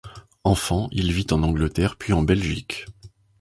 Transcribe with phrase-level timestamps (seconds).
[0.43, 2.87] Enfant, il vit en Angleterre, puis en Belgique.